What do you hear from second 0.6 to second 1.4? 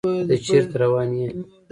روان يې